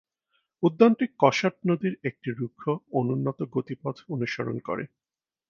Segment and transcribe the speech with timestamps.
[0.63, 2.63] উদ্যানটি কসাট নদীর একটি রুক্ষ,
[2.99, 4.83] অনুন্নত গতিপথ অনুসরণ করে।